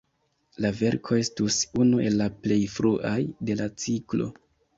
La 0.63 0.69
verko 0.77 1.17
estus 1.23 1.57
unu 1.83 1.99
el 2.07 2.17
la 2.23 2.31
plej 2.47 2.59
fruaj 2.77 3.15
de 3.51 3.59
la 3.61 3.71
ciklo. 3.87 4.33